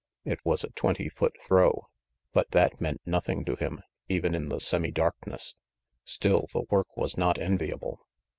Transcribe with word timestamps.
It 0.25 0.43
was 0.43 0.63
a 0.63 0.71
twenty 0.71 1.09
foot 1.09 1.37
throw, 1.45 1.87
but 2.33 2.49
that 2.53 2.81
meant 2.81 3.01
nothing 3.05 3.45
to 3.45 3.55
him, 3.55 3.83
even 4.09 4.33
in 4.33 4.49
the 4.49 4.59
semi 4.59 4.89
darkness. 4.89 5.53
Still, 6.05 6.47
the 6.51 6.63
work 6.71 6.97
was 6.97 7.17
not 7.17 7.37
enviable. 7.37 8.03